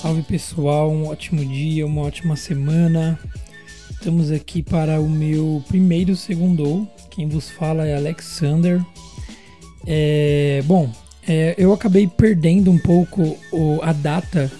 [0.00, 3.18] Salve pessoal, um ótimo dia, uma ótima semana.
[3.90, 6.88] Estamos aqui para o meu primeiro segundo.
[7.10, 8.80] Quem vos fala é Alexander.
[9.86, 10.90] É, bom,
[11.28, 14.50] é, eu acabei perdendo um pouco o, a data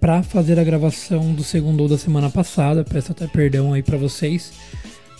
[0.00, 2.82] para fazer a gravação do segundo da semana passada.
[2.82, 4.52] Peço até perdão aí para vocês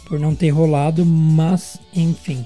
[0.08, 2.44] por não ter rolado, mas enfim.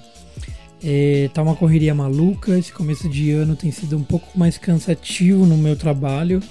[0.83, 2.59] É, tá uma correria maluca.
[2.59, 6.43] Esse começo de ano tem sido um pouco mais cansativo no meu trabalho.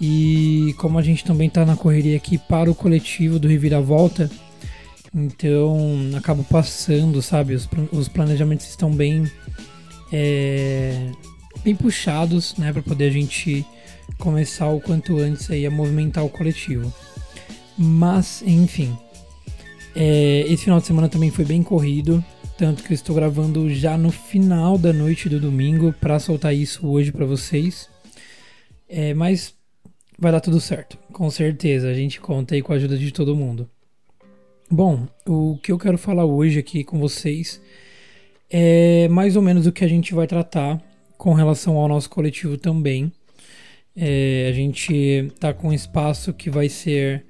[0.00, 4.30] E como a gente também está na correria aqui para o coletivo do Reviravolta,
[5.14, 5.78] então
[6.16, 7.54] acabo passando, sabe?
[7.54, 9.30] Os, os planejamentos estão bem,
[10.12, 11.10] é,
[11.64, 12.72] bem puxados, né?
[12.72, 13.64] Para poder a gente
[14.18, 16.92] começar o quanto antes aí a movimentar o coletivo.
[17.76, 18.96] Mas, enfim,
[19.94, 22.24] é, esse final de semana também foi bem corrido,
[22.58, 26.86] tanto que eu estou gravando já no final da noite do domingo para soltar isso
[26.86, 27.88] hoje para vocês.
[28.88, 29.54] É, mas
[30.18, 31.88] vai dar tudo certo, com certeza.
[31.88, 33.68] A gente conta aí com a ajuda de todo mundo.
[34.70, 37.60] Bom, o que eu quero falar hoje aqui com vocês
[38.50, 40.82] é mais ou menos o que a gente vai tratar
[41.16, 43.12] com relação ao nosso coletivo também.
[43.96, 47.24] É, a gente tá com um espaço que vai ser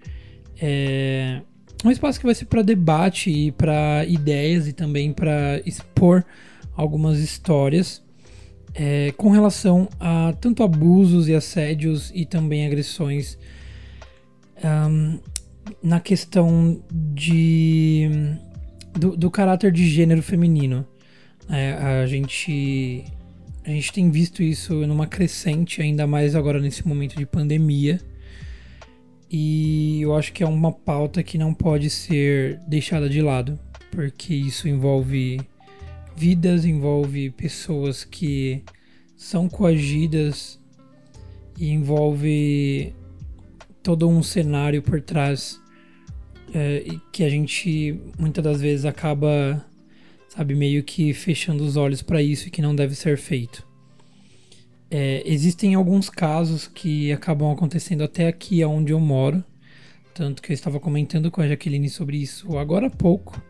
[0.60, 1.40] é,
[1.84, 6.24] um espaço que vai ser para debate e para ideias e também para expor
[6.74, 8.02] algumas histórias
[8.74, 13.38] é, com relação a tanto abusos e assédios e também agressões
[14.62, 15.18] um,
[15.82, 18.10] na questão de
[18.92, 20.86] do, do, caráter de gênero feminino.
[21.48, 23.04] É, a gente
[23.66, 28.00] a gente tem visto isso numa crescente, ainda mais agora nesse momento de pandemia.
[29.28, 33.58] E eu acho que é uma pauta que não pode ser deixada de lado,
[33.90, 35.40] porque isso envolve
[36.16, 38.62] vidas, envolve pessoas que
[39.16, 40.60] são coagidas
[41.58, 42.94] e envolve
[43.82, 45.60] todo um cenário por trás
[46.54, 49.64] é, que a gente muitas das vezes acaba,
[50.36, 53.66] sabe, meio que fechando os olhos para isso e que não deve ser feito.
[54.90, 59.42] É, existem alguns casos que acabam acontecendo até aqui onde eu moro,
[60.14, 63.40] tanto que eu estava comentando com a Jaqueline sobre isso agora há pouco.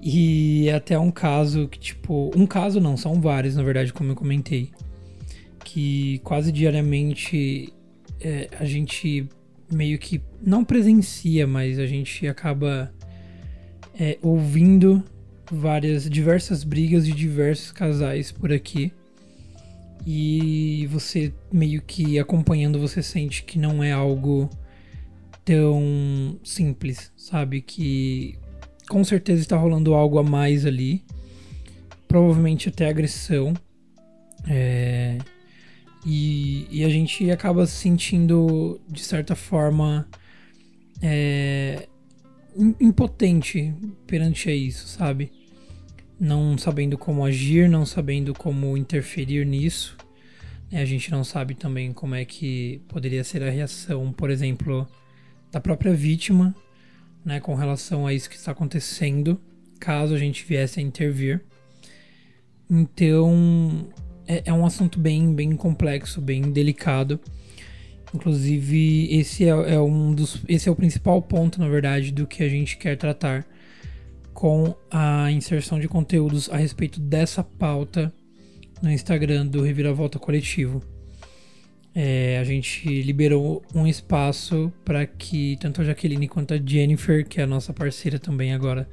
[0.00, 4.12] E é até um caso que, tipo, um caso não, são vários, na verdade, como
[4.12, 4.70] eu comentei,
[5.64, 7.72] que quase diariamente
[8.20, 9.28] é, a gente
[9.72, 12.94] meio que não presencia, mas a gente acaba
[13.98, 15.02] é, ouvindo
[15.50, 18.92] várias, diversas brigas de diversos casais por aqui.
[20.06, 24.48] E você meio que acompanhando, você sente que não é algo
[25.44, 27.60] tão simples, sabe?
[27.60, 28.38] Que
[28.88, 31.04] com certeza está rolando algo a mais ali.
[32.06, 33.52] Provavelmente até agressão.
[34.48, 35.18] É,
[36.04, 40.08] e, e, a gente acaba se sentindo, de certa forma,
[41.02, 41.88] é,
[42.80, 43.74] impotente
[44.06, 45.32] perante a isso, sabe?
[46.18, 49.96] Não sabendo como agir, não sabendo como interferir nisso.
[50.72, 54.86] A gente não sabe também como é que poderia ser a reação, por exemplo,
[55.52, 56.54] da própria vítima
[57.26, 59.40] né, com relação a isso que está acontecendo,
[59.80, 61.44] caso a gente viesse a intervir.
[62.70, 63.88] Então,
[64.28, 67.20] é, é um assunto bem, bem complexo, bem delicado.
[68.14, 72.42] Inclusive, esse é, é, um dos, esse é o principal ponto, na verdade, do que
[72.42, 73.46] a gente quer tratar
[74.32, 78.12] com a inserção de conteúdos a respeito dessa pauta
[78.82, 80.82] no Instagram do Reviravolta Coletivo.
[81.94, 87.40] É, a gente liberou um espaço para que tanto a Jaqueline quanto a Jennifer, que
[87.40, 88.86] é a nossa parceira também agora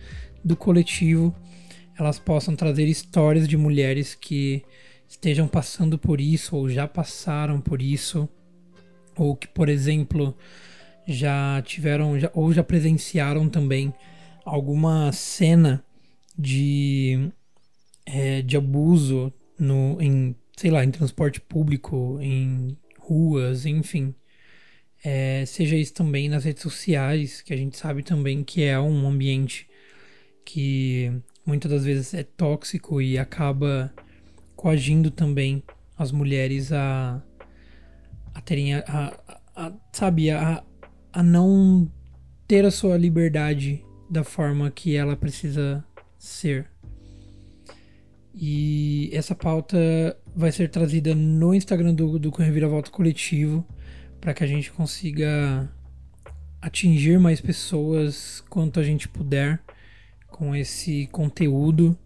[0.44, 1.36] do coletivo,
[2.00, 4.64] elas possam trazer histórias de mulheres que
[5.08, 8.28] estejam passando por isso ou já passaram por isso,
[9.16, 10.36] ou que, por exemplo,
[11.08, 13.94] já tiveram já, ou já presenciaram também
[14.46, 15.84] alguma cena
[16.38, 17.30] de,
[18.06, 24.14] é, de abuso no, em, sei lá, em transporte público, em ruas, enfim.
[25.04, 29.08] É, seja isso também nas redes sociais, que a gente sabe também que é um
[29.08, 29.68] ambiente
[30.46, 31.12] que
[31.46, 33.94] muitas das vezes é tóxico e acaba
[34.56, 35.62] coagindo também
[35.98, 37.22] as mulheres a,
[38.34, 40.64] a terem a, a, a sabe, a,
[41.12, 41.90] a não
[42.48, 45.84] ter a sua liberdade da forma que ela precisa
[46.18, 46.68] ser.
[48.34, 49.78] E essa pauta
[50.36, 53.66] vai ser trazida no Instagram do, do Reviravolta Coletivo
[54.20, 55.72] para que a gente consiga
[56.62, 59.62] atingir mais pessoas quanto a gente puder
[60.30, 61.98] com esse conteúdo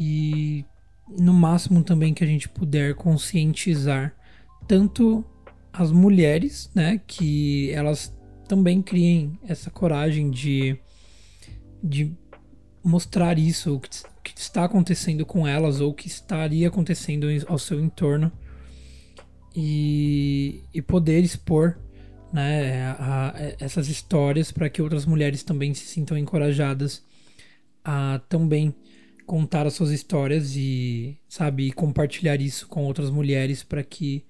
[0.00, 0.64] e
[1.08, 4.14] no máximo também que a gente puder conscientizar
[4.66, 5.24] tanto
[5.76, 8.16] as mulheres, né, que elas
[8.46, 10.78] também criem essa coragem de,
[11.82, 12.12] de
[12.82, 13.90] mostrar isso, o que,
[14.22, 18.30] que está acontecendo com elas ou o que estaria acontecendo ao seu entorno
[19.54, 21.76] e, e poder expor
[22.32, 27.02] né, a, a, essas histórias para que outras mulheres também se sintam encorajadas
[27.84, 28.72] a também
[29.26, 34.24] contar as suas histórias e, sabe, compartilhar isso com outras mulheres para que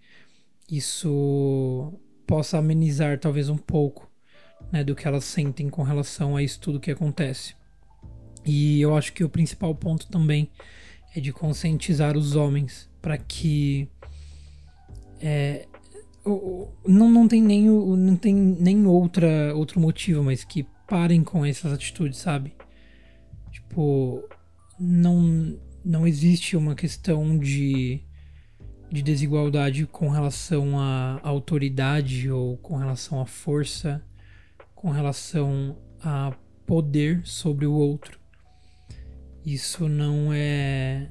[0.71, 1.93] isso
[2.27, 4.11] possa amenizar talvez um pouco
[4.73, 7.55] né, do que elas sentem com relação a isso tudo que acontece.
[8.45, 10.51] E eu acho que o principal ponto também
[11.15, 13.89] é de conscientizar os homens para que
[15.21, 15.67] é,
[16.87, 21.73] não, não tem nem não tem nem outra outro motivo, mas que parem com essas
[21.73, 22.55] atitudes, sabe?
[23.51, 24.23] Tipo,
[24.79, 28.03] não não existe uma questão de
[28.91, 34.05] de desigualdade com relação à autoridade ou com relação à força,
[34.75, 36.33] com relação a
[36.67, 38.19] poder sobre o outro.
[39.45, 41.11] Isso não é.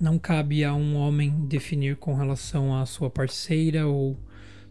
[0.00, 4.18] Não cabe a um homem definir com relação à sua parceira ou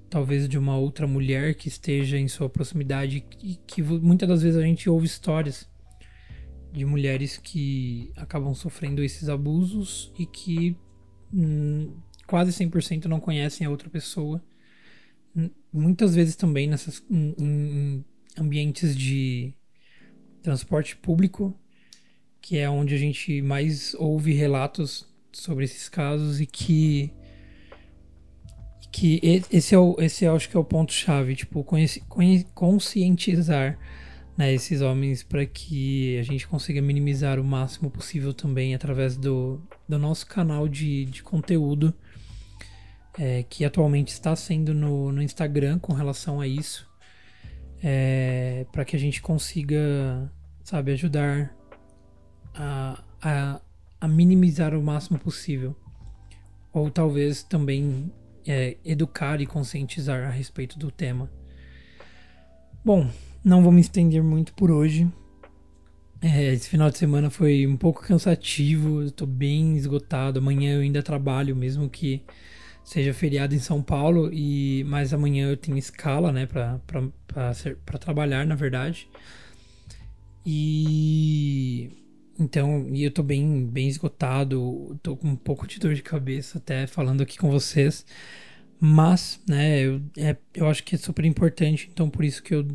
[0.09, 4.59] talvez de uma outra mulher que esteja em sua proximidade e que muitas das vezes
[4.59, 5.67] a gente ouve histórias
[6.71, 10.75] de mulheres que acabam sofrendo esses abusos e que
[11.33, 11.93] hum,
[12.27, 14.43] quase 100% não conhecem a outra pessoa.
[15.71, 18.05] Muitas vezes também nessas em, em
[18.37, 19.53] ambientes de
[20.41, 21.57] transporte público,
[22.41, 27.11] que é onde a gente mais ouve relatos sobre esses casos e que
[28.91, 29.19] que
[29.51, 32.03] esse é o esse acho que é o ponto chave, tipo, conheci,
[32.53, 33.79] conscientizar
[34.37, 39.59] né, esses homens para que a gente consiga minimizar o máximo possível também através do,
[39.87, 41.93] do nosso canal de, de conteúdo
[43.17, 46.89] é, que atualmente está sendo no, no Instagram com relação a isso,
[47.83, 50.31] é, para que a gente consiga,
[50.63, 51.55] sabe, ajudar
[52.53, 53.61] a, a,
[53.99, 55.75] a, minimizar o máximo possível.
[56.71, 58.11] Ou talvez também
[58.47, 61.29] é, educar e conscientizar a respeito do tema.
[62.83, 63.07] Bom,
[63.43, 65.07] não vou me estender muito por hoje.
[66.21, 70.39] É, esse final de semana foi um pouco cansativo, estou bem esgotado.
[70.39, 72.23] Amanhã eu ainda trabalho, mesmo que
[72.83, 78.55] seja feriado em São Paulo e mas amanhã eu tenho escala, né, para trabalhar, na
[78.55, 79.09] verdade.
[80.45, 81.89] E
[82.39, 86.57] então, e eu tô bem bem esgotado, tô com um pouco de dor de cabeça
[86.57, 88.05] até falando aqui com vocês.
[88.79, 92.67] Mas, né, eu, é, eu acho que é super importante, então por isso que eu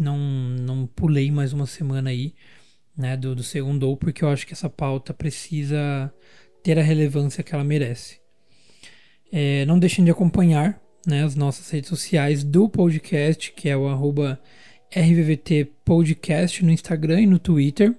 [0.00, 2.34] não, não pulei mais uma semana aí,
[2.96, 6.12] né, do, do segundo, porque eu acho que essa pauta precisa
[6.64, 8.21] ter a relevância que ela merece.
[9.32, 13.88] É, não deixem de acompanhar né, as nossas redes sociais do podcast, que é o
[13.88, 14.38] arroba
[14.94, 17.94] RVVT Podcast no Instagram e no Twitter.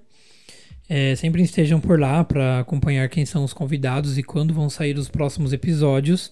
[0.87, 4.95] É, sempre estejam por lá para acompanhar quem são os convidados e quando vão sair
[4.95, 6.31] os próximos episódios.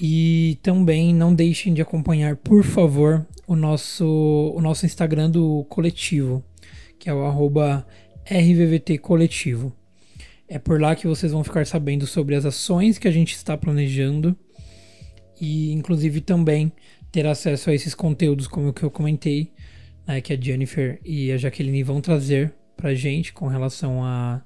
[0.00, 6.44] E também não deixem de acompanhar, por favor, o nosso, o nosso Instagram do coletivo,
[6.98, 7.86] que é o arroba
[8.24, 9.72] RVVT Coletivo.
[10.48, 13.56] É por lá que vocês vão ficar sabendo sobre as ações que a gente está
[13.56, 14.34] planejando
[15.38, 16.72] e, inclusive, também
[17.12, 19.52] ter acesso a esses conteúdos, como o que eu comentei,
[20.06, 24.42] né, que a Jennifer e a Jaqueline vão trazer para gente com relação a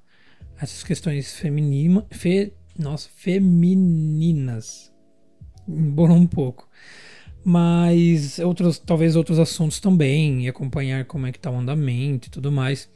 [0.61, 4.93] essas questões feminina, fe, nossa, femininas.
[5.69, 6.69] Embolou um pouco.
[7.45, 12.31] Mas outros, talvez outros assuntos também, e acompanhar como é que tá o andamento e
[12.31, 12.89] tudo mais.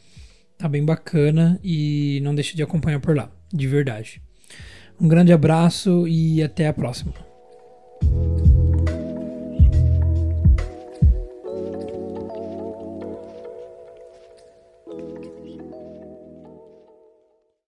[0.58, 4.22] Tá bem bacana e não deixe de acompanhar por lá, de verdade.
[4.98, 7.25] Um grande abraço e até a próxima.